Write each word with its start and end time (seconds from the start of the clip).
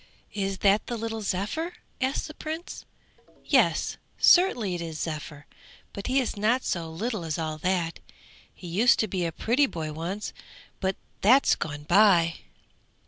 'Is 0.33 0.57
that 0.65 0.87
the 0.87 0.97
little 0.97 1.21
Zephyr?' 1.21 1.75
asked 2.01 2.27
the 2.27 2.33
Prince. 2.33 2.85
'Yes, 3.45 3.97
certainly 4.17 4.73
it 4.73 4.81
is 4.81 4.99
Zephyr, 5.01 5.45
but 5.93 6.07
he 6.07 6.19
is 6.19 6.35
not 6.35 6.63
so 6.63 6.89
little 6.89 7.23
as 7.23 7.37
all 7.37 7.59
that. 7.59 7.99
He 8.51 8.65
used 8.65 8.97
to 9.01 9.07
be 9.07 9.25
a 9.25 9.31
pretty 9.31 9.67
boy 9.67 9.93
once, 9.93 10.33
but 10.79 10.95
that's 11.21 11.53
gone 11.55 11.83
by!' 11.83 12.37